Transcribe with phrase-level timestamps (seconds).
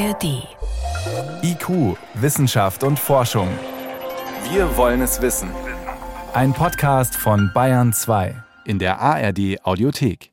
[0.00, 0.48] ARD.
[1.42, 3.48] IQ, Wissenschaft und Forschung.
[4.50, 5.50] Wir wollen es wissen.
[6.32, 8.34] Ein Podcast von Bayern 2
[8.64, 10.32] in der ARD Audiothek.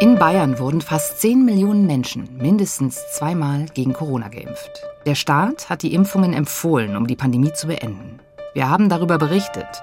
[0.00, 4.82] In Bayern wurden fast 10 Millionen Menschen mindestens zweimal gegen Corona geimpft.
[5.06, 8.20] Der Staat hat die Impfungen empfohlen, um die Pandemie zu beenden.
[8.52, 9.82] Wir haben darüber berichtet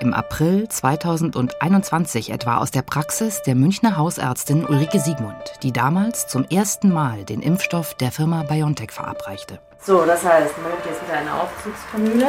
[0.00, 6.44] im April 2021 etwa aus der Praxis der Münchner Hausärztin Ulrike Siegmund, die damals zum
[6.44, 9.58] ersten Mal den Impfstoff der Firma BioNTech verabreichte.
[9.80, 12.28] So, das heißt, man nimmt jetzt wieder eine Aufzugskanüle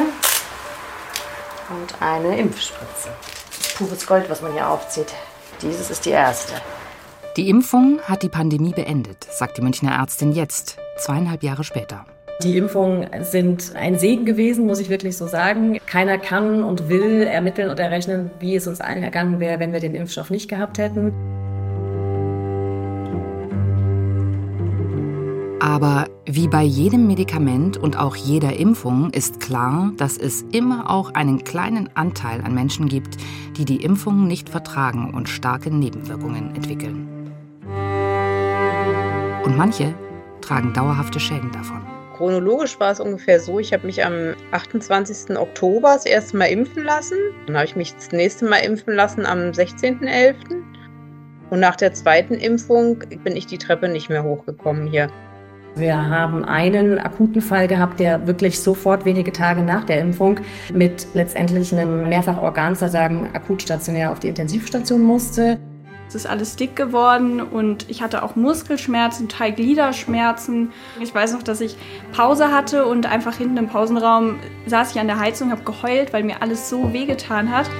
[1.70, 3.10] und eine Impfspritze.
[3.76, 5.14] Pures Gold, was man hier aufzieht.
[5.62, 6.54] Dieses ist die erste.
[7.36, 12.04] Die Impfung hat die Pandemie beendet, sagt die Münchner Ärztin jetzt, zweieinhalb Jahre später.
[12.42, 15.78] Die Impfungen sind ein Segen gewesen, muss ich wirklich so sagen.
[15.84, 19.80] Keiner kann und will ermitteln und errechnen, wie es uns allen ergangen wäre, wenn wir
[19.80, 21.12] den Impfstoff nicht gehabt hätten.
[25.60, 31.12] Aber wie bei jedem Medikament und auch jeder Impfung ist klar, dass es immer auch
[31.12, 33.18] einen kleinen Anteil an Menschen gibt,
[33.58, 37.06] die die Impfung nicht vertragen und starke Nebenwirkungen entwickeln.
[39.44, 39.94] Und manche
[40.40, 41.99] tragen dauerhafte Schäden davon.
[42.20, 45.38] Chronologisch war es ungefähr so, ich habe mich am 28.
[45.38, 47.16] Oktober das erste Mal impfen lassen.
[47.46, 50.34] Dann habe ich mich das nächste Mal impfen lassen am 16.11.
[51.48, 55.08] Und nach der zweiten Impfung bin ich die Treppe nicht mehr hochgekommen hier.
[55.76, 60.40] Wir haben einen akuten Fall gehabt, der wirklich sofort wenige Tage nach der Impfung
[60.74, 65.58] mit letztendlich einem Mehrfachorganversagen akut stationär auf die Intensivstation musste.
[66.10, 70.72] Es ist alles dick geworden und ich hatte auch Muskelschmerzen, Teilgliederschmerzen.
[70.98, 71.76] Ich weiß noch, dass ich
[72.10, 76.24] Pause hatte und einfach hinten im Pausenraum saß ich an der Heizung, habe geheult, weil
[76.24, 77.70] mir alles so wehgetan hat.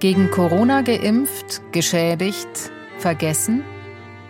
[0.00, 3.62] Gegen Corona geimpft, geschädigt, vergessen?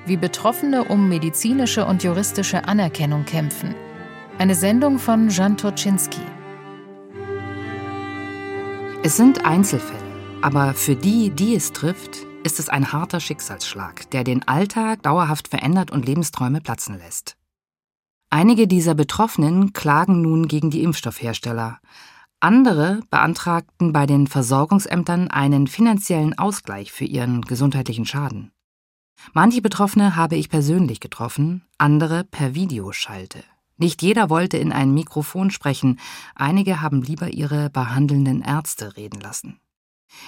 [0.05, 3.75] Wie Betroffene um medizinische und juristische Anerkennung kämpfen.
[4.37, 6.21] Eine Sendung von Jan Toczynski.
[9.03, 10.04] Es sind Einzelfälle.
[10.45, 15.49] Aber für die, die es trifft, ist es ein harter Schicksalsschlag, der den Alltag dauerhaft
[15.49, 17.39] verändert und Lebensträume platzen lässt.
[18.29, 21.79] Einige dieser Betroffenen klagen nun gegen die Impfstoffhersteller.
[22.41, 28.53] Andere beantragten bei den Versorgungsämtern einen finanziellen Ausgleich für ihren gesundheitlichen Schaden.
[29.33, 33.43] Manche Betroffene habe ich persönlich getroffen, andere per Videoschalte.
[33.79, 35.99] Nicht jeder wollte in ein Mikrofon sprechen,
[36.35, 39.59] einige haben lieber ihre behandelnden Ärzte reden lassen.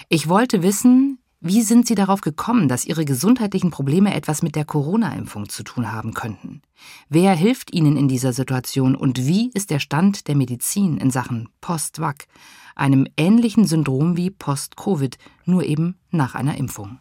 [0.09, 4.65] Ich wollte wissen, wie sind Sie darauf gekommen, dass Ihre gesundheitlichen Probleme etwas mit der
[4.65, 6.63] Corona-Impfung zu tun haben könnten?
[7.09, 11.49] Wer hilft Ihnen in dieser Situation und wie ist der Stand der Medizin in Sachen
[11.61, 12.27] Post-Vac,
[12.75, 16.99] einem ähnlichen Syndrom wie Post-Covid, nur eben nach einer Impfung?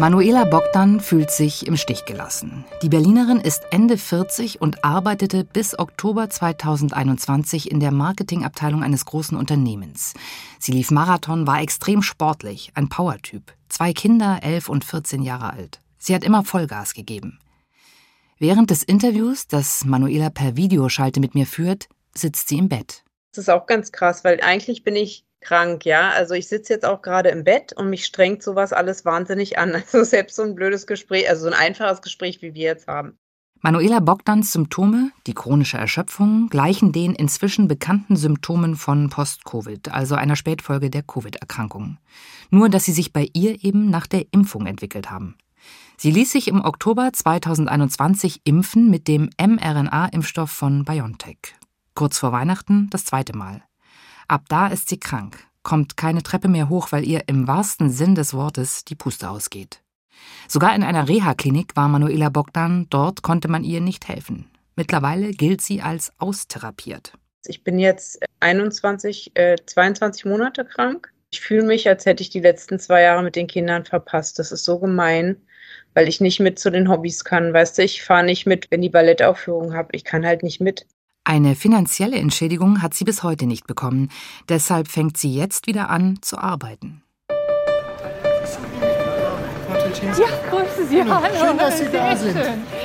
[0.00, 2.64] Manuela Bogdan fühlt sich im Stich gelassen.
[2.82, 9.36] Die Berlinerin ist Ende 40 und arbeitete bis Oktober 2021 in der Marketingabteilung eines großen
[9.36, 10.14] Unternehmens.
[10.60, 13.52] Sie lief Marathon, war extrem sportlich, ein Powertyp.
[13.68, 15.80] Zwei Kinder, elf und 14 Jahre alt.
[15.98, 17.40] Sie hat immer Vollgas gegeben.
[18.38, 23.02] Während des Interviews, das Manuela per Videoschalte mit mir führt, sitzt sie im Bett.
[23.32, 26.10] Das ist auch ganz krass, weil eigentlich bin ich krank, ja.
[26.10, 29.72] Also ich sitze jetzt auch gerade im Bett und mich strengt sowas alles wahnsinnig an.
[29.88, 33.18] Also selbst so ein blödes Gespräch, also so ein einfaches Gespräch, wie wir jetzt haben.
[33.60, 40.36] Manuela Bogdans Symptome, die chronische Erschöpfung, gleichen den inzwischen bekannten Symptomen von Post-Covid, also einer
[40.36, 41.98] Spätfolge der Covid-Erkrankung.
[42.50, 45.36] Nur, dass sie sich bei ihr eben nach der Impfung entwickelt haben.
[45.96, 51.56] Sie ließ sich im Oktober 2021 impfen mit dem mRNA-Impfstoff von BioNTech.
[51.94, 53.67] Kurz vor Weihnachten das zweite Mal.
[54.28, 58.14] Ab da ist sie krank, kommt keine Treppe mehr hoch, weil ihr im wahrsten Sinn
[58.14, 59.82] des Wortes die Puste ausgeht.
[60.46, 64.50] Sogar in einer Reha-Klinik war Manuela Bogdan, dort konnte man ihr nicht helfen.
[64.76, 67.14] Mittlerweile gilt sie als austherapiert.
[67.46, 71.10] Ich bin jetzt 21, äh, 22 Monate krank.
[71.30, 74.38] Ich fühle mich, als hätte ich die letzten zwei Jahre mit den Kindern verpasst.
[74.38, 75.40] Das ist so gemein,
[75.94, 77.54] weil ich nicht mit zu den Hobbys kann.
[77.54, 79.88] Weißt du, ich fahre nicht mit, wenn die Ballettaufführung habe.
[79.92, 80.86] Ich kann halt nicht mit.
[81.28, 84.08] Eine finanzielle Entschädigung hat sie bis heute nicht bekommen.
[84.48, 87.02] Deshalb fängt sie jetzt wieder an zu arbeiten.
[90.02, 91.02] Ja, grüße Sie.
[91.02, 91.26] Hallo.
[91.38, 92.38] Schön, dass Sie da sind.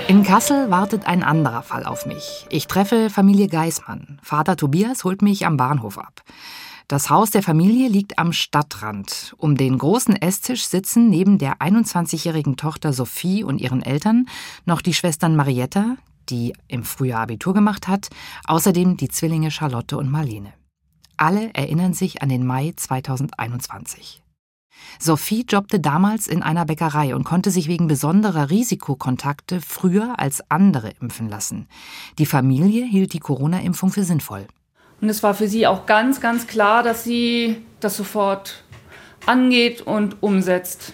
[0.10, 2.45] In Kassel wartet ein anderer Fall auf mich.
[2.50, 4.19] Ich treffe Familie Geismann.
[4.22, 6.22] Vater Tobias holt mich am Bahnhof ab.
[6.89, 9.36] Das Haus der Familie liegt am Stadtrand.
[9.38, 14.25] Um den großen Esstisch sitzen neben der 21-jährigen Tochter Sophie und ihren Eltern
[14.66, 15.96] noch die Schwestern Marietta,
[16.30, 18.10] die im Frühjahr Abitur gemacht hat,
[18.46, 20.54] außerdem die Zwillinge Charlotte und Marlene.
[21.18, 24.24] Alle erinnern sich an den Mai 2021.
[25.00, 30.92] Sophie jobbte damals in einer Bäckerei und konnte sich wegen besonderer Risikokontakte früher als andere
[31.02, 31.68] impfen lassen.
[32.18, 34.48] Die Familie hielt die Corona-Impfung für sinnvoll.
[35.02, 38.64] Und es war für sie auch ganz, ganz klar, dass sie das sofort
[39.25, 40.94] angeht und umsetzt.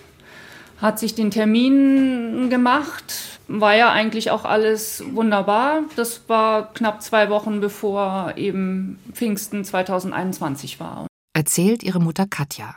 [0.82, 3.14] Hat sich den Termin gemacht,
[3.50, 5.82] war ja eigentlich auch alles wunderbar.
[5.96, 11.08] Das war knapp zwei Wochen bevor eben Pfingsten 2021 war.
[11.34, 12.76] Erzählt ihre Mutter Katja.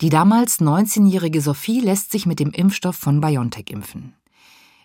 [0.00, 4.14] Die damals 19-jährige Sophie lässt sich mit dem Impfstoff von BioNTech impfen.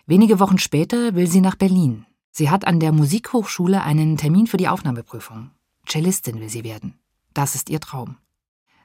[0.06, 2.04] Wenige Wochen später will sie nach Berlin.
[2.32, 5.50] Sie hat an der Musikhochschule einen Termin für die Aufnahmeprüfung.
[5.88, 6.98] Cellistin will sie werden.
[7.32, 8.16] Das ist ihr Traum.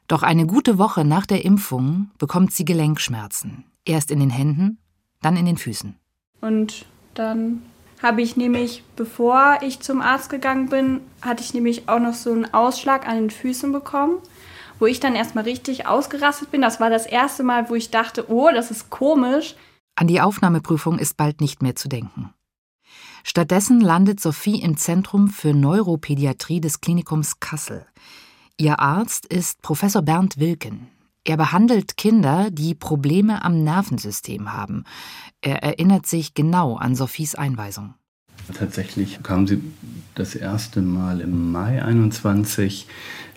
[0.08, 3.66] Doch eine gute Woche nach der Impfung bekommt sie Gelenkschmerzen.
[3.84, 4.78] Erst in den Händen,
[5.22, 5.96] dann in den Füßen.
[6.46, 7.64] Und dann
[8.04, 12.32] habe ich nämlich, bevor ich zum Arzt gegangen bin, hatte ich nämlich auch noch so
[12.32, 14.20] einen Ausschlag an den Füßen bekommen
[14.80, 16.62] wo ich dann erstmal richtig ausgerastet bin.
[16.62, 19.56] Das war das erste Mal, wo ich dachte, oh, das ist komisch.
[19.96, 22.34] An die Aufnahmeprüfung ist bald nicht mehr zu denken.
[23.24, 27.86] Stattdessen landet Sophie im Zentrum für Neuropädiatrie des Klinikums Kassel.
[28.58, 30.90] Ihr Arzt ist Professor Bernd Wilken.
[31.28, 34.84] Er behandelt Kinder, die Probleme am Nervensystem haben.
[35.42, 37.96] Er erinnert sich genau an Sophies Einweisung.
[38.54, 39.60] Tatsächlich kam sie
[40.14, 42.86] das erste Mal im Mai 21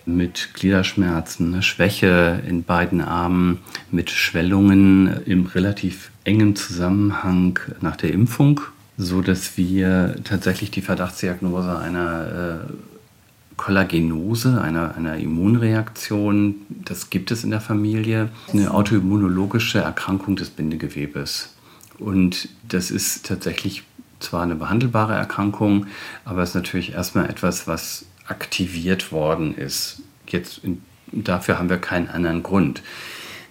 [0.05, 3.57] mit Gliederschmerzen, ne, Schwäche in beiden Armen,
[3.89, 8.61] mit Schwellungen im relativ engen Zusammenhang nach der Impfung,
[8.97, 12.73] so dass wir tatsächlich die Verdachtsdiagnose einer äh,
[13.59, 21.55] Kollagenose, einer, einer Immunreaktion, das gibt es in der Familie, eine autoimmunologische Erkrankung des Bindegewebes.
[21.97, 23.83] Und das ist tatsächlich
[24.21, 25.87] zwar eine behandelbare Erkrankung,
[26.23, 30.03] aber es ist natürlich erstmal etwas, was aktiviert worden ist.
[30.27, 30.61] Jetzt
[31.11, 32.81] dafür haben wir keinen anderen Grund.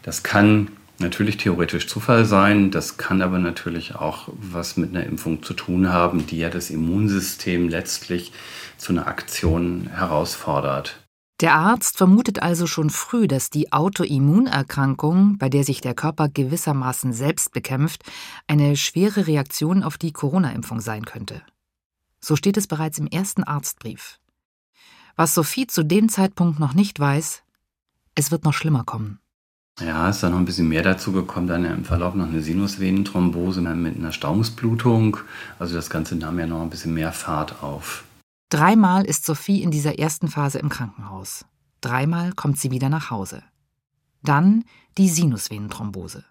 [0.02, 0.69] Das kann
[1.00, 5.93] natürlich theoretisch Zufall sein, das kann aber natürlich auch was mit einer Impfung zu tun
[5.93, 8.33] haben, die ja das Immunsystem letztlich
[8.77, 10.99] zu einer Aktion herausfordert.
[11.41, 17.12] Der Arzt vermutet also schon früh, dass die Autoimmunerkrankung, bei der sich der Körper gewissermaßen
[17.12, 18.03] selbst bekämpft,
[18.49, 21.43] eine schwere Reaktion auf die Corona-Impfung sein könnte.
[22.21, 24.19] So steht es bereits im ersten Arztbrief.
[25.15, 27.45] Was Sophie zu dem Zeitpunkt noch nicht weiß,
[28.17, 29.21] es wird noch schlimmer kommen.
[29.80, 33.60] Ja, ist dann noch ein bisschen mehr dazu gekommen, dann im Verlauf noch eine Sinusvenenthrombose
[33.60, 35.19] mit einer Stauungsblutung.
[35.58, 38.04] Also das Ganze nahm ja noch ein bisschen mehr Fahrt auf.
[38.50, 41.44] Dreimal ist Sophie in dieser ersten Phase im Krankenhaus.
[41.80, 43.42] Dreimal kommt sie wieder nach Hause.
[44.22, 44.64] Dann
[44.96, 46.25] die Sinusvenenthrombose.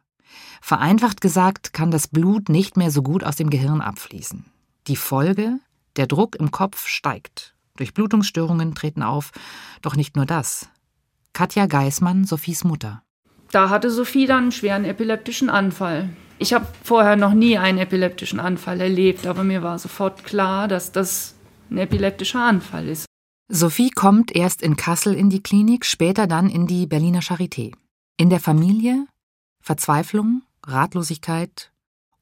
[0.62, 4.46] Vereinfacht gesagt kann das Blut nicht mehr so gut aus dem Gehirn abfließen.
[4.88, 5.60] Die Folge,
[5.96, 9.32] der Druck im Kopf steigt Durchblutungsstörungen treten auf.
[9.82, 10.70] Doch nicht nur das.
[11.34, 13.04] Katja Geismann, Sophies Mutter.
[13.52, 16.10] Da hatte Sophie dann einen schweren epileptischen Anfall.
[16.40, 20.92] Ich habe vorher noch nie einen epileptischen Anfall erlebt, aber mir war sofort klar, dass
[20.92, 21.34] das
[21.72, 23.06] ein epileptischer Anfall ist.
[23.50, 27.74] Sophie kommt erst in Kassel in die Klinik, später dann in die Berliner Charité.
[28.18, 29.08] In der Familie
[29.62, 31.72] Verzweiflung, Ratlosigkeit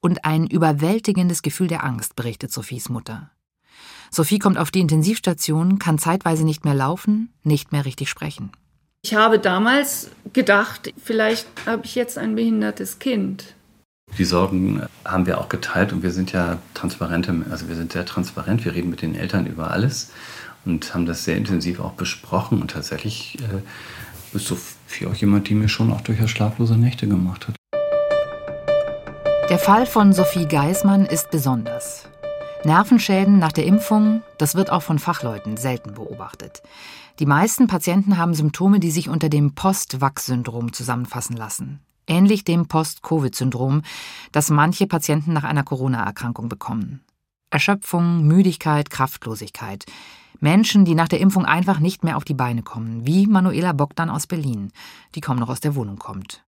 [0.00, 3.30] und ein überwältigendes Gefühl der Angst, berichtet Sophies Mutter.
[4.10, 8.52] Sophie kommt auf die Intensivstation, kann zeitweise nicht mehr laufen, nicht mehr richtig sprechen.
[9.06, 13.54] Ich habe damals gedacht, vielleicht habe ich jetzt ein behindertes Kind.
[14.18, 18.04] Die Sorgen haben wir auch geteilt und wir sind ja transparente, also wir sind sehr
[18.04, 20.10] transparent, wir reden mit den Eltern über alles
[20.64, 25.54] und haben das sehr intensiv auch besprochen und tatsächlich äh, ist Sophie auch jemand, die
[25.54, 27.54] mir schon auch durchaus schlaflose Nächte gemacht hat.
[29.48, 32.08] Der Fall von Sophie Geismann ist besonders.
[32.64, 36.62] Nervenschäden nach der Impfung, das wird auch von Fachleuten selten beobachtet.
[37.18, 41.80] Die meisten Patienten haben Symptome, die sich unter dem Post-Vax-Syndrom zusammenfassen lassen.
[42.06, 43.82] Ähnlich dem Post-Covid-Syndrom,
[44.32, 47.00] das manche Patienten nach einer Corona-Erkrankung bekommen.
[47.50, 49.86] Erschöpfung, Müdigkeit, Kraftlosigkeit.
[50.40, 54.10] Menschen, die nach der Impfung einfach nicht mehr auf die Beine kommen, wie Manuela Bogdan
[54.10, 54.70] aus Berlin,
[55.14, 56.44] die kaum noch aus der Wohnung kommt.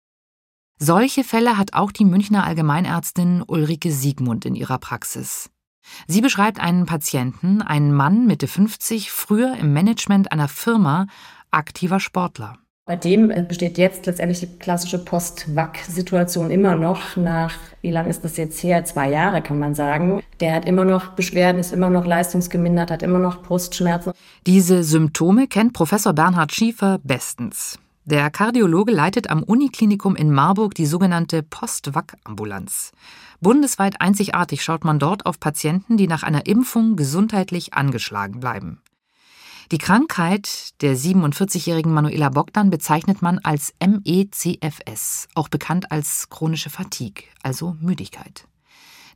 [0.78, 5.48] Solche Fälle hat auch die Münchner Allgemeinärztin Ulrike Siegmund in ihrer Praxis.
[6.06, 11.06] Sie beschreibt einen Patienten, einen Mann Mitte 50, früher im Management einer Firma,
[11.50, 12.58] aktiver Sportler.
[12.88, 17.52] Bei dem besteht jetzt letztendlich die klassische Post-Wack-Situation immer noch nach,
[17.82, 18.84] wie lange ist das jetzt her?
[18.84, 20.22] Zwei Jahre kann man sagen.
[20.38, 24.12] Der hat immer noch Beschwerden, ist immer noch leistungsgemindert, hat immer noch Brustschmerzen.
[24.46, 27.80] Diese Symptome kennt Professor Bernhard Schiefer bestens.
[28.04, 32.92] Der Kardiologe leitet am Uniklinikum in Marburg die sogenannte Post-Wack-Ambulanz.
[33.40, 38.80] Bundesweit einzigartig schaut man dort auf Patienten, die nach einer Impfung gesundheitlich angeschlagen bleiben.
[39.72, 47.24] Die Krankheit der 47-jährigen Manuela Bogdan bezeichnet man als MECFS, auch bekannt als chronische Fatigue,
[47.42, 48.46] also Müdigkeit.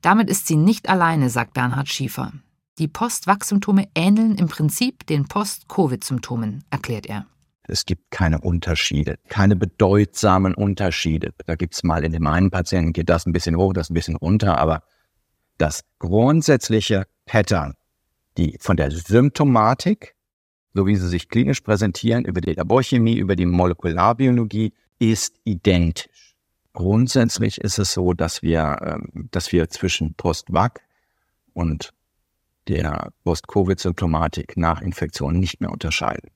[0.03, 2.33] Damit ist sie nicht alleine, sagt Bernhard Schiefer.
[2.79, 7.27] Die Post-Wach-Symptome ähneln im Prinzip den Post-Covid-Symptomen, erklärt er.
[7.71, 11.33] Es gibt keine Unterschiede, keine bedeutsamen Unterschiede.
[11.47, 13.95] Da gibt es mal in dem einen Patienten geht das ein bisschen hoch, das ein
[13.95, 14.83] bisschen runter, aber
[15.59, 17.75] das grundsätzliche Pattern,
[18.37, 20.15] die von der Symptomatik
[20.75, 26.37] so wie sie sich klinisch präsentieren, über die Laborchemie, über die Molekularbiologie, ist identisch.
[26.73, 30.81] Grundsätzlich ist es so, dass wir, ähm, dass wir zwischen Post-Vac
[31.53, 31.93] und
[32.69, 36.31] der Post-Covid-Symptomatik nach Infektion nicht mehr unterscheiden.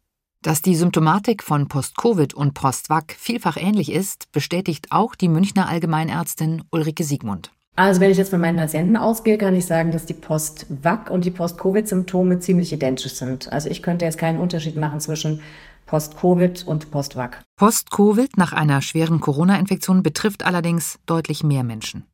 [0.45, 6.65] Dass die Symptomatik von Post-Covid und Post-Vac vielfach ähnlich ist, bestätigt auch die Münchner Allgemeinärztin
[6.71, 7.51] Ulrike Siegmund.
[7.77, 11.25] Also wenn ich jetzt von meinen Patienten ausgehe, kann ich sagen, dass die Post-Vac und
[11.25, 13.51] die Post-Covid-Symptome ziemlich identisch sind.
[13.51, 15.41] Also ich könnte jetzt keinen Unterschied machen zwischen
[15.87, 17.41] Post-Covid und Post-Vac.
[17.57, 22.05] Post-Covid nach einer schweren Corona-Infektion betrifft allerdings deutlich mehr Menschen.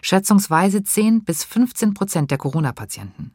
[0.00, 3.32] Schätzungsweise 10 bis 15 Prozent der Corona-Patienten.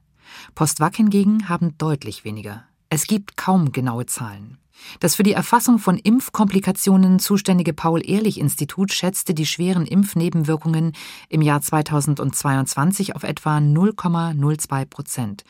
[0.55, 2.63] Post-Vac hingegen haben deutlich weniger.
[2.91, 4.57] Es gibt kaum genaue Zahlen.
[4.99, 10.93] Das für die Erfassung von Impfkomplikationen zuständige Paul-Ehrlich-Institut schätzte die schweren Impfnebenwirkungen
[11.27, 15.43] im Jahr 2022 auf etwa 0,02 Prozent,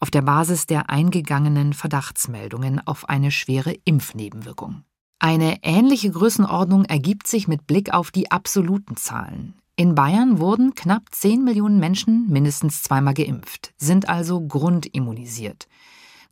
[0.00, 4.82] auf der Basis der eingegangenen Verdachtsmeldungen auf eine schwere Impfnebenwirkung.
[5.18, 9.54] Eine ähnliche Größenordnung ergibt sich mit Blick auf die absoluten Zahlen.
[9.76, 15.68] In Bayern wurden knapp 10 Millionen Menschen mindestens zweimal geimpft, sind also grundimmunisiert.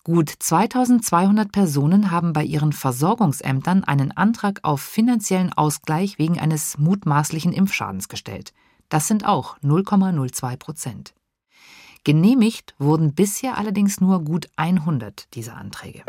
[0.02, 7.52] Gut 2200 Personen haben bei ihren Versorgungsämtern einen Antrag auf finanziellen Ausgleich wegen eines mutmaßlichen
[7.52, 8.54] Impfschadens gestellt.
[8.88, 11.14] Das sind auch 0,02 Prozent.
[12.02, 16.02] Genehmigt wurden bisher allerdings nur gut 100 dieser Anträge.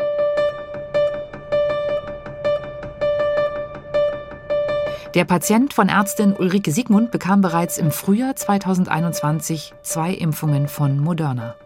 [5.14, 11.56] Der Patient von Ärztin Ulrike Siegmund bekam bereits im Frühjahr 2021 zwei Impfungen von Moderna.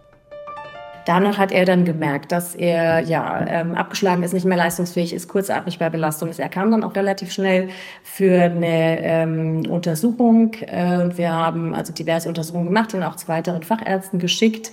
[1.06, 5.28] Danach hat er dann gemerkt, dass er ja ähm, abgeschlagen ist, nicht mehr leistungsfähig ist,
[5.28, 6.40] kurzatmig bei Belastung ist.
[6.40, 7.68] Er kam dann auch relativ schnell
[8.02, 10.54] für eine ähm, Untersuchung.
[10.54, 14.72] Äh, wir haben also diverse Untersuchungen gemacht, ihn auch zu weiteren Fachärzten geschickt.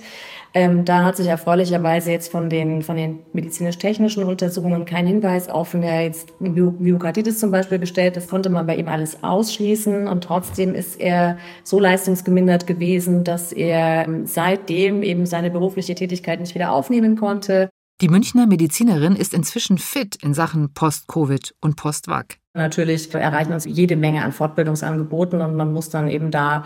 [0.56, 5.74] Ähm, da hat sich erfreulicherweise jetzt von den, von den medizinisch-technischen Untersuchungen kein Hinweis auf
[5.74, 8.16] eine jetzt Myokarditis zum Beispiel gestellt.
[8.16, 13.52] Das konnte man bei ihm alles ausschließen und trotzdem ist er so leistungsgemindert gewesen, dass
[13.52, 17.68] er ähm, seitdem eben seine berufliche Tätigkeit nicht wieder aufnehmen konnte.
[18.00, 22.38] Die Münchner Medizinerin ist inzwischen fit in Sachen Post-Covid und Post-Vac.
[22.54, 26.64] Natürlich erreichen uns jede Menge an Fortbildungsangeboten und man muss dann eben da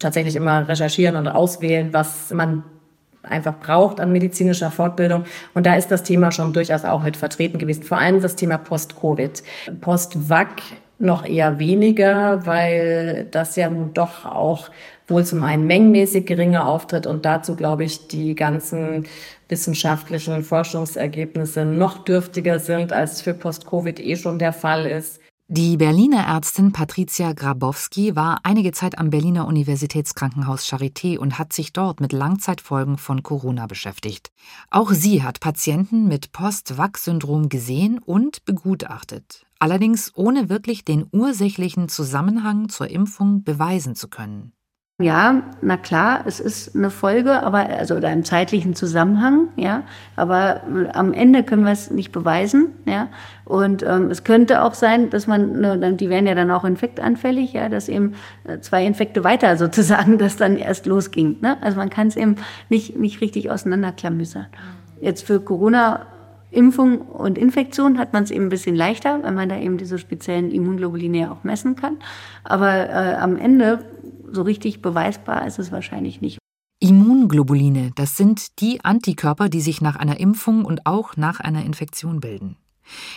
[0.00, 2.64] tatsächlich immer recherchieren und auswählen, was man
[3.22, 5.24] einfach braucht an medizinischer Fortbildung.
[5.54, 7.82] Und da ist das Thema schon durchaus auch mit vertreten gewesen.
[7.82, 9.42] Vor allem das Thema Post-Covid.
[9.80, 10.62] Post-Vac
[10.98, 14.70] noch eher weniger, weil das ja nun doch auch
[15.08, 19.06] wohl zum einen mengenmäßig geringer auftritt und dazu, glaube ich, die ganzen
[19.48, 25.21] wissenschaftlichen Forschungsergebnisse noch dürftiger sind, als für Post-Covid eh schon der Fall ist.
[25.54, 31.74] Die Berliner Ärztin Patricia Grabowski war einige Zeit am Berliner Universitätskrankenhaus Charité und hat sich
[31.74, 34.32] dort mit Langzeitfolgen von Corona beschäftigt.
[34.70, 42.70] Auch sie hat Patienten mit Post-Vac-Syndrom gesehen und begutachtet, allerdings ohne wirklich den ursächlichen Zusammenhang
[42.70, 44.54] zur Impfung beweisen zu können.
[45.02, 49.82] Ja, na klar, es ist eine Folge, aber also oder im zeitlichen Zusammenhang, ja.
[50.16, 53.08] Aber äh, am Ende können wir es nicht beweisen, ja.
[53.44, 57.52] Und ähm, es könnte auch sein, dass man, ne, die werden ja dann auch infektanfällig,
[57.52, 61.38] ja, dass eben äh, zwei Infekte weiter sozusagen, das dann erst losging.
[61.40, 61.56] Ne?
[61.60, 62.36] Also man kann es eben
[62.68, 64.46] nicht nicht richtig auseinanderklamüsern.
[65.00, 66.06] Jetzt für Corona
[66.52, 69.98] Impfung und Infektion hat man es eben ein bisschen leichter, weil man da eben diese
[69.98, 71.96] speziellen Immunglobuline auch messen kann.
[72.44, 73.80] Aber äh, am Ende
[74.30, 76.38] so richtig beweisbar ist es wahrscheinlich nicht.
[76.80, 82.20] Immunglobuline, das sind die Antikörper, die sich nach einer Impfung und auch nach einer Infektion
[82.20, 82.56] bilden.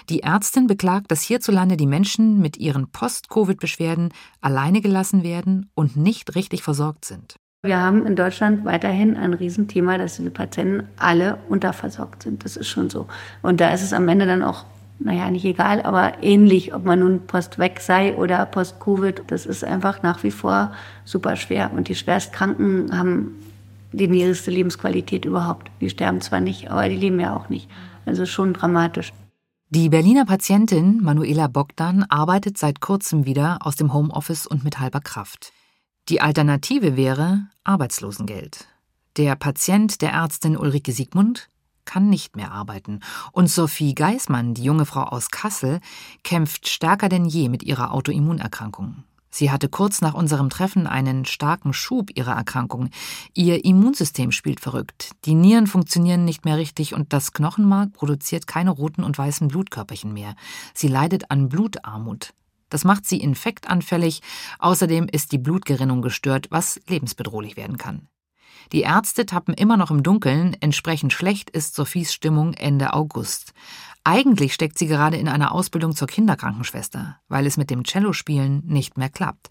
[0.10, 6.36] Die Ärztin beklagt, dass hierzulande die Menschen mit ihren Post-Covid-Beschwerden alleine gelassen werden und nicht
[6.36, 7.38] richtig versorgt sind.
[7.64, 12.46] Wir haben in Deutschland weiterhin ein Riesenthema, dass diese Patienten alle unterversorgt sind.
[12.46, 13.08] Das ist schon so.
[13.42, 14.66] Und da ist es am Ende dann auch
[15.00, 19.24] naja, nicht egal, aber ähnlich, ob man nun post-weg sei oder post-Covid.
[19.28, 20.72] Das ist einfach nach wie vor
[21.04, 21.72] super schwer.
[21.74, 23.36] Und die Schwerstkranken haben
[23.92, 25.70] die niedrigste Lebensqualität überhaupt.
[25.82, 27.70] Die sterben zwar nicht, aber die leben ja auch nicht.
[28.06, 29.12] Also schon dramatisch.
[29.70, 35.02] Die Berliner Patientin Manuela Bogdan arbeitet seit kurzem wieder aus dem Homeoffice und mit halber
[35.02, 35.52] Kraft.
[36.08, 38.68] Die Alternative wäre Arbeitslosengeld.
[39.18, 41.50] Der Patient der Ärztin Ulrike Siegmund
[41.86, 43.00] kann nicht mehr arbeiten.
[43.32, 45.80] Und Sophie Geismann, die junge Frau aus Kassel,
[46.24, 49.04] kämpft stärker denn je mit ihrer Autoimmunerkrankung.
[49.36, 52.90] Sie hatte kurz nach unserem Treffen einen starken Schub ihrer Erkrankung.
[53.34, 55.12] Ihr Immunsystem spielt verrückt.
[55.26, 60.14] Die Nieren funktionieren nicht mehr richtig und das Knochenmark produziert keine roten und weißen Blutkörperchen
[60.14, 60.36] mehr.
[60.74, 62.34] Sie leidet an Blutarmut.
[62.70, 64.22] Das macht sie infektanfällig.
[64.60, 68.08] Außerdem ist die Blutgerinnung gestört, was lebensbedrohlich werden kann.
[68.72, 73.54] Die Ärzte tappen immer noch im Dunkeln, entsprechend schlecht ist Sophies Stimmung Ende August.
[74.04, 78.98] Eigentlich steckt sie gerade in einer Ausbildung zur Kinderkrankenschwester, weil es mit dem Cellospielen nicht
[78.98, 79.50] mehr klappt.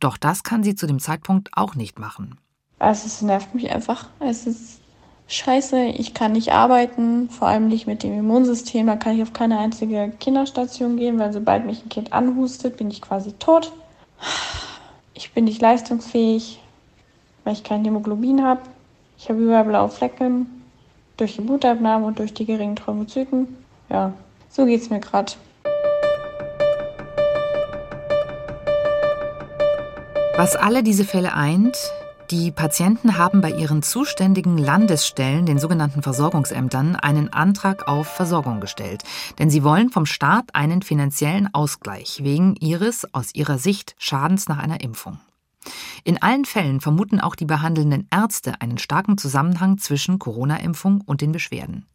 [0.00, 2.38] Doch das kann sie zu dem Zeitpunkt auch nicht machen.
[2.78, 4.08] Also es nervt mich einfach.
[4.18, 4.80] Es ist
[5.28, 8.86] scheiße, ich kann nicht arbeiten, vor allem nicht mit dem Immunsystem.
[8.86, 12.90] Da kann ich auf keine einzige Kinderstation gehen, weil sobald mich ein Kind anhustet, bin
[12.90, 13.72] ich quasi tot.
[15.12, 16.61] Ich bin nicht leistungsfähig,
[17.44, 18.60] weil ich kein Hämoglobin habe.
[19.18, 20.46] Ich habe überall blaue Flecken
[21.16, 24.12] durch die Blutabnahme und durch die geringen Thrombozyten ja,
[24.48, 25.32] so geht's mir gerade.
[30.36, 31.76] Was alle diese Fälle eint,
[32.30, 39.02] die Patienten haben bei ihren zuständigen Landesstellen, den sogenannten Versorgungsämtern, einen Antrag auf Versorgung gestellt.
[39.38, 44.58] Denn sie wollen vom Staat einen finanziellen Ausgleich wegen ihres, aus ihrer Sicht, Schadens nach
[44.58, 45.18] einer Impfung.
[46.04, 51.32] In allen Fällen vermuten auch die behandelnden Ärzte einen starken Zusammenhang zwischen Corona-Impfung und den
[51.32, 51.86] Beschwerden.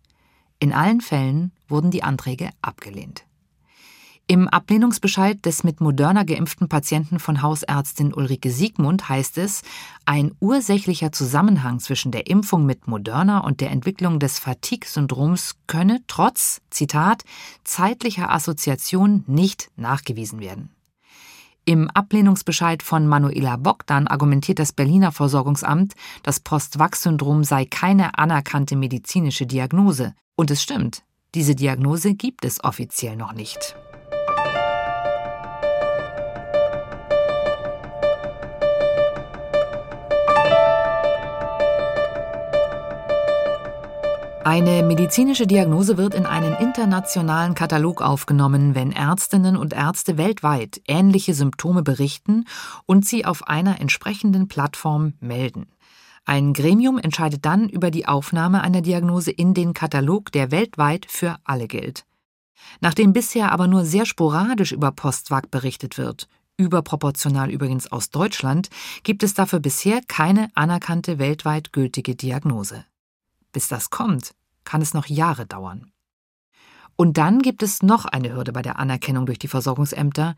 [0.59, 3.27] In allen Fällen wurden die Anträge abgelehnt.
[4.29, 9.61] Im Ablehnungsbescheid des mit Moderna geimpften Patienten von Hausärztin Ulrike Siegmund heißt es,
[10.05, 16.59] ein ursächlicher Zusammenhang zwischen der Impfung mit Moderna und der Entwicklung des Fatigue-Syndroms könne trotz,
[16.69, 17.23] Zitat,
[17.63, 20.71] zeitlicher Assoziation nicht nachgewiesen werden.
[21.67, 29.45] Im Ablehnungsbescheid von Manuela Bogdan argumentiert das Berliner Versorgungsamt, das Post-Wachs-Syndrom sei keine anerkannte medizinische
[29.45, 30.13] Diagnose.
[30.37, 31.03] Und es stimmt,
[31.35, 33.75] diese Diagnose gibt es offiziell noch nicht.
[44.47, 51.33] Eine medizinische Diagnose wird in einen internationalen Katalog aufgenommen, wenn Ärztinnen und Ärzte weltweit ähnliche
[51.33, 52.45] Symptome berichten
[52.85, 55.67] und sie auf einer entsprechenden Plattform melden.
[56.23, 61.35] Ein Gremium entscheidet dann über die Aufnahme einer Diagnose in den Katalog, der weltweit für
[61.43, 62.05] alle gilt.
[62.79, 68.69] Nachdem bisher aber nur sehr sporadisch über Postwag berichtet wird, überproportional übrigens aus Deutschland,
[69.03, 72.85] gibt es dafür bisher keine anerkannte weltweit gültige Diagnose.
[73.57, 75.91] Bis das kommt, kann es noch Jahre dauern.
[76.95, 80.35] Und dann gibt es noch eine Hürde bei der Anerkennung durch die Versorgungsämter.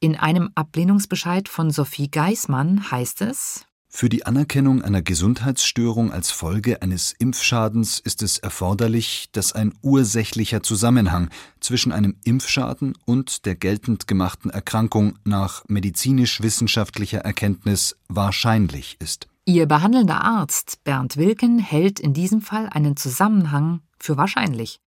[0.00, 6.82] In einem Ablehnungsbescheid von Sophie Geismann heißt es für die Anerkennung einer Gesundheitsstörung als Folge
[6.82, 14.08] eines Impfschadens ist es erforderlich, dass ein ursächlicher Zusammenhang zwischen einem Impfschaden und der geltend
[14.08, 19.28] gemachten Erkrankung nach medizinisch-wissenschaftlicher Erkenntnis wahrscheinlich ist.
[19.48, 24.80] Ihr behandelnder Arzt Bernd Wilken hält in diesem Fall einen Zusammenhang für wahrscheinlich.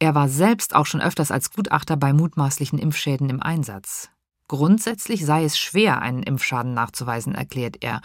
[0.00, 4.10] Er war selbst auch schon öfters als Gutachter bei mutmaßlichen Impfschäden im Einsatz.
[4.48, 8.00] Grundsätzlich sei es schwer, einen Impfschaden nachzuweisen, erklärt er.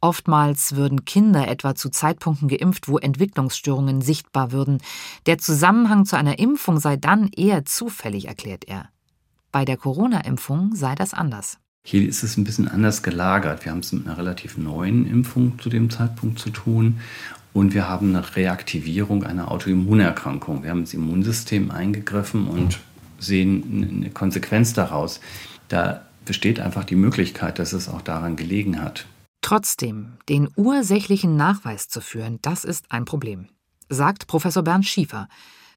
[0.00, 4.78] Oftmals würden Kinder etwa zu Zeitpunkten geimpft, wo Entwicklungsstörungen sichtbar würden.
[5.26, 8.88] Der Zusammenhang zu einer Impfung sei dann eher zufällig, erklärt er.
[9.52, 11.58] Bei der Corona-Impfung sei das anders.
[11.84, 13.64] Hier ist es ein bisschen anders gelagert.
[13.64, 17.00] Wir haben es mit einer relativ neuen Impfung zu dem Zeitpunkt zu tun.
[17.52, 20.62] Und wir haben eine Reaktivierung einer Autoimmunerkrankung.
[20.62, 22.80] Wir haben ins Immunsystem eingegriffen und
[23.18, 25.20] sehen eine Konsequenz daraus
[25.72, 29.06] da besteht einfach die Möglichkeit, dass es auch daran gelegen hat.
[29.40, 33.48] Trotzdem, den ursächlichen Nachweis zu führen, das ist ein Problem,
[33.88, 35.28] sagt Professor Bernd Schiefer.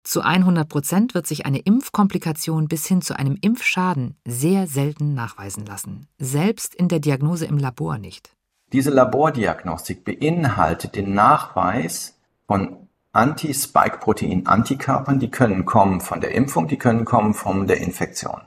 [0.06, 5.66] Zu 100 Prozent wird sich eine Impfkomplikation bis hin zu einem Impfschaden sehr selten nachweisen
[5.66, 8.30] lassen, selbst in der Diagnose im Labor nicht.
[8.72, 17.04] Diese Labordiagnostik beinhaltet den Nachweis von Anti-Spike-Protein-Antikörpern, die können kommen von der Impfung, die können
[17.04, 18.40] kommen von der Infektion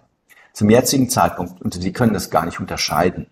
[0.58, 3.28] zum jetzigen Zeitpunkt, und Sie können das gar nicht unterscheiden.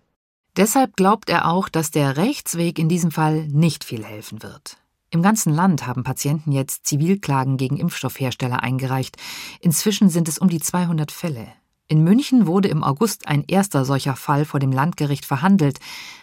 [0.56, 4.76] Deshalb glaubt er auch, dass der Rechtsweg in diesem Fall nicht viel helfen wird.
[5.10, 9.16] Im ganzen Land haben Patienten jetzt Zivilklagen gegen Impfstoffhersteller eingereicht.
[9.60, 11.46] Inzwischen sind es um die 200 Fälle.
[11.88, 15.78] In München wurde im August ein erster solcher Fall vor dem Landgericht verhandelt.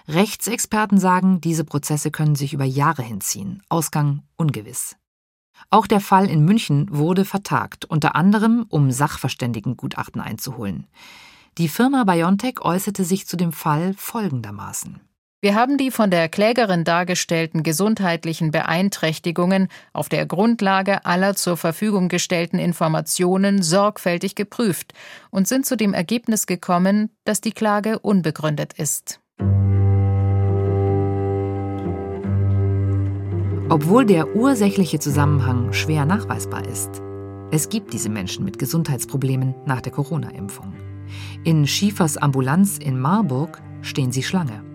[0.09, 3.63] Rechtsexperten sagen, diese Prozesse können sich über Jahre hinziehen.
[3.69, 4.97] Ausgang ungewiss.
[5.69, 10.87] Auch der Fall in München wurde vertagt, unter anderem um Sachverständigengutachten einzuholen.
[11.57, 14.99] Die Firma BioNTech äußerte sich zu dem Fall folgendermaßen.
[15.43, 22.07] Wir haben die von der Klägerin dargestellten gesundheitlichen Beeinträchtigungen auf der Grundlage aller zur Verfügung
[22.07, 24.93] gestellten Informationen sorgfältig geprüft
[25.31, 29.19] und sind zu dem Ergebnis gekommen, dass die Klage unbegründet ist.
[33.67, 37.01] Obwohl der ursächliche Zusammenhang schwer nachweisbar ist,
[37.51, 40.73] es gibt diese Menschen mit Gesundheitsproblemen nach der Corona-Impfung.
[41.43, 44.72] In Schiefers Ambulanz in Marburg stehen sie Schlange.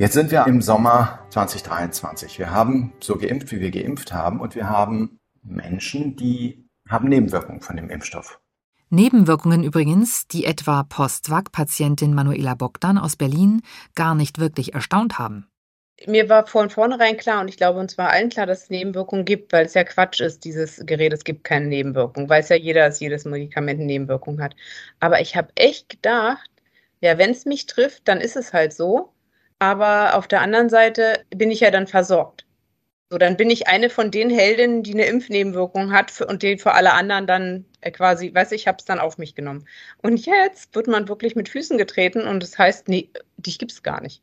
[0.00, 2.38] Jetzt sind wir im Sommer 2023.
[2.38, 7.60] Wir haben so geimpft, wie wir geimpft haben, und wir haben Menschen, die haben Nebenwirkungen
[7.60, 8.40] von dem Impfstoff.
[8.88, 13.60] Nebenwirkungen übrigens, die etwa Post-Vac-Patientin Manuela Bogdan aus Berlin
[13.94, 15.50] gar nicht wirklich erstaunt haben.
[16.06, 19.26] Mir war von vornherein klar und ich glaube uns war allen klar, dass es Nebenwirkungen
[19.26, 22.26] gibt, weil es ja Quatsch ist, dieses Gerät, es gibt keine Nebenwirkungen.
[22.26, 24.56] Weiß ja jeder, dass jedes Medikament eine Nebenwirkung hat.
[24.98, 26.50] Aber ich habe echt gedacht,
[27.02, 29.12] ja, wenn es mich trifft, dann ist es halt so.
[29.60, 32.46] Aber auf der anderen Seite bin ich ja dann versorgt.
[33.10, 36.58] So, dann bin ich eine von den Heldinnen, die eine Impfnebenwirkung hat für, und die
[36.58, 39.66] für alle anderen dann äh, quasi, weiß ich, habe es dann auf mich genommen.
[39.98, 43.82] Und jetzt wird man wirklich mit Füßen getreten und das heißt, nee, dich gibt es
[43.82, 44.22] gar nicht.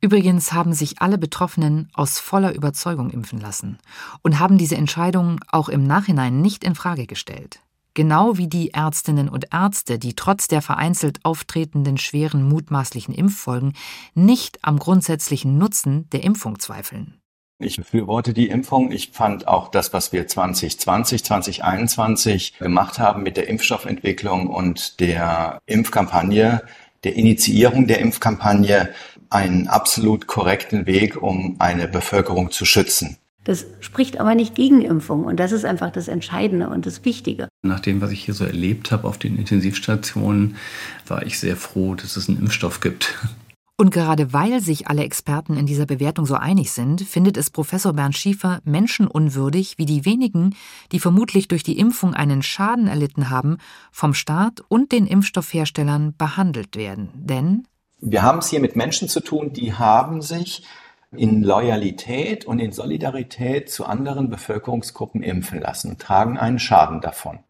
[0.00, 3.78] Übrigens haben sich alle Betroffenen aus voller Überzeugung impfen lassen
[4.22, 7.60] und haben diese Entscheidung auch im Nachhinein nicht in Frage gestellt
[7.98, 13.72] genau wie die Ärztinnen und Ärzte, die trotz der vereinzelt auftretenden schweren mutmaßlichen Impffolgen
[14.14, 17.20] nicht am grundsätzlichen Nutzen der Impfung zweifeln.
[17.58, 18.92] Ich befürworte die Impfung.
[18.92, 25.58] Ich fand auch das, was wir 2020, 2021 gemacht haben mit der Impfstoffentwicklung und der
[25.66, 26.62] Impfkampagne,
[27.02, 28.94] der Initiierung der Impfkampagne,
[29.28, 33.18] einen absolut korrekten Weg, um eine Bevölkerung zu schützen.
[33.48, 37.48] Das spricht aber nicht gegen Impfung und das ist einfach das Entscheidende und das Wichtige.
[37.62, 40.56] Nach dem, was ich hier so erlebt habe auf den Intensivstationen,
[41.06, 43.16] war ich sehr froh, dass es einen Impfstoff gibt.
[43.78, 47.94] Und gerade weil sich alle Experten in dieser Bewertung so einig sind, findet es Professor
[47.94, 50.54] Bernd Schiefer menschenunwürdig, wie die wenigen,
[50.92, 53.56] die vermutlich durch die Impfung einen Schaden erlitten haben,
[53.90, 57.08] vom Staat und den Impfstoffherstellern behandelt werden.
[57.14, 57.66] Denn
[57.98, 60.64] wir haben es hier mit Menschen zu tun, die haben sich
[61.16, 67.40] in Loyalität und in Solidarität zu anderen Bevölkerungsgruppen impfen lassen und tragen einen Schaden davon.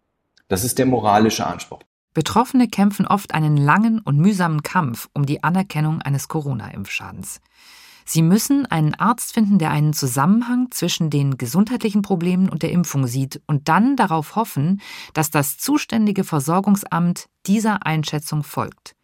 [0.48, 1.80] Das ist der moralische Anspruch.
[2.14, 7.40] Betroffene kämpfen oft einen langen und mühsamen Kampf um die Anerkennung eines Corona-Impfschadens.
[8.04, 13.06] Sie müssen einen Arzt finden, der einen Zusammenhang zwischen den gesundheitlichen Problemen und der Impfung
[13.06, 14.80] sieht und dann darauf hoffen,
[15.12, 18.94] dass das zuständige Versorgungsamt dieser Einschätzung folgt.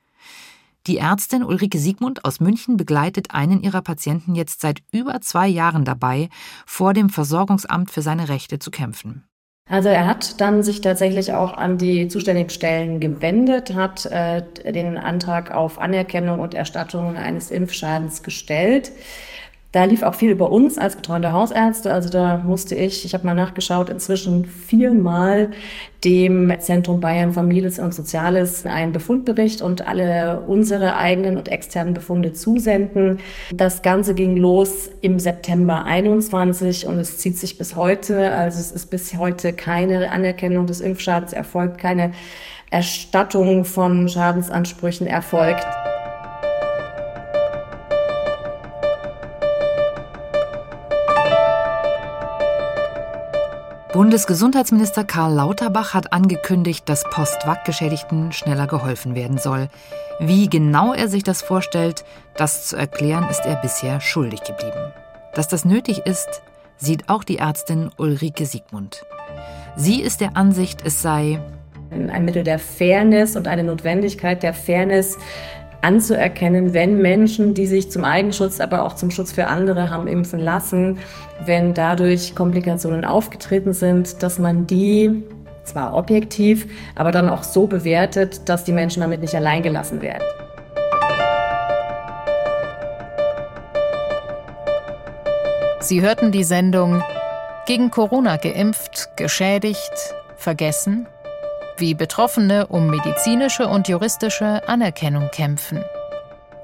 [0.87, 5.87] Die Ärztin Ulrike Siegmund aus München begleitet einen ihrer Patienten jetzt seit über zwei Jahren
[5.87, 6.29] dabei,
[6.67, 9.25] vor dem Versorgungsamt für seine Rechte zu kämpfen.
[9.67, 14.99] Also er hat dann sich tatsächlich auch an die zuständigen Stellen gewendet, hat äh, den
[14.99, 18.93] Antrag auf Anerkennung und Erstattung eines Impfschadens gestellt.
[19.75, 21.93] Da lief auch viel über uns als betreuende Hausärzte.
[21.93, 25.51] Also da musste ich, ich habe mal nachgeschaut, inzwischen viermal
[26.05, 32.33] dem Zentrum Bayern Familie und Soziales einen Befundbericht und alle unsere eigenen und externen Befunde
[32.33, 33.19] zusenden.
[33.53, 38.31] Das Ganze ging los im September 21 und es zieht sich bis heute.
[38.31, 42.13] Also es ist bis heute keine Anerkennung des Impfschadens erfolgt, keine
[42.71, 45.67] Erstattung von Schadensansprüchen erfolgt.
[53.95, 59.69] Bundesgesundheitsminister Karl Lauterbach hat angekündigt, dass Post-Vac-Geschädigten schneller geholfen werden soll.
[60.19, 62.05] Wie genau er sich das vorstellt,
[62.37, 64.93] das zu erklären, ist er bisher schuldig geblieben.
[65.35, 66.43] Dass das nötig ist,
[66.77, 69.07] sieht auch die Ärztin Ulrike Siegmund.
[69.77, 71.39] Sie ist der Ansicht, es sei
[71.93, 75.17] ein Mittel der Fairness und eine Notwendigkeit der Fairness,
[75.85, 80.41] anzuerkennen, wenn Menschen, die sich zum Eigenschutz, aber auch zum Schutz für andere haben impfen
[80.41, 80.99] lassen,
[81.45, 85.23] wenn dadurch Komplikationen aufgetreten sind, dass man die
[85.65, 90.25] zwar objektiv, aber dann auch so bewertet, dass die Menschen damit nicht alleingelassen werden.
[95.81, 97.03] Sie hörten die Sendung
[97.67, 101.07] Gegen Corona geimpft, geschädigt, vergessen
[101.77, 105.85] wie Betroffene um medizinische und juristische Anerkennung kämpfen.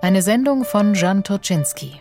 [0.02, 2.00] Eine Sendung von Jan Toczynski.